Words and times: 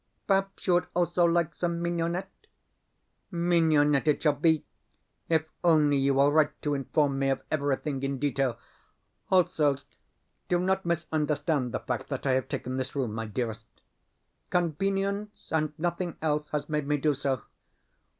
Perhaps 0.25 0.65
you 0.65 0.73
would 0.73 0.87
also 0.95 1.25
like 1.25 1.53
some 1.53 1.79
mignonette? 1.79 2.47
Mignonette 3.29 4.07
it 4.07 4.23
shall 4.23 4.33
be 4.33 4.65
if 5.29 5.45
only 5.63 5.95
you 5.95 6.15
will 6.15 6.31
write 6.31 6.59
to 6.63 6.73
inform 6.73 7.19
me 7.19 7.29
of 7.29 7.43
everything 7.51 8.01
in 8.01 8.17
detail. 8.17 8.57
Also, 9.29 9.75
do 10.49 10.57
not 10.57 10.87
misunderstand 10.87 11.71
the 11.71 11.79
fact 11.81 12.09
that 12.09 12.25
I 12.25 12.31
have 12.31 12.49
taken 12.49 12.77
this 12.77 12.95
room, 12.95 13.13
my 13.13 13.27
dearest. 13.27 13.67
Convenience 14.49 15.49
and 15.51 15.71
nothing 15.77 16.17
else, 16.19 16.49
has 16.49 16.67
made 16.67 16.87
me 16.87 16.97
do 16.97 17.13
so. 17.13 17.43